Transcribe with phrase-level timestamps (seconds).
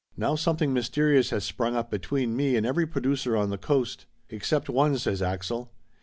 [0.17, 4.67] Now something mysterious has sprung up between me and every producer on the Coast!" "Except
[4.67, 5.71] one," says Axel.